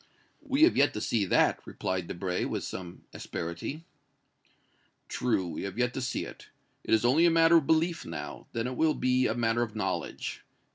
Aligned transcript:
"We 0.41 0.63
have 0.63 0.75
yet 0.75 0.95
to 0.95 0.99
see 0.99 1.25
that!" 1.25 1.59
replied 1.63 2.07
Debray, 2.07 2.45
with 2.45 2.63
some 2.63 3.03
asperity. 3.13 3.85
"True, 5.09 5.47
we 5.47 5.61
have 5.61 5.77
yet 5.77 5.93
to 5.93 6.01
see 6.01 6.25
it. 6.25 6.47
It 6.83 6.95
is 6.95 7.05
only 7.05 7.27
a 7.27 7.29
matter 7.29 7.57
of 7.57 7.67
belief 7.67 8.03
now; 8.03 8.47
then 8.51 8.65
it 8.65 8.75
will 8.77 8.95
be 8.95 9.27
a 9.27 9.35
matter 9.35 9.61
of 9.61 9.75
knowledge. 9.75 10.41